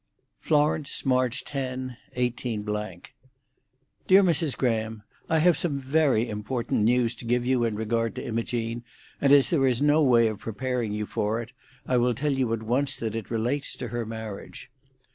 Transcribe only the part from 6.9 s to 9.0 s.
to give you in regard to Imogene,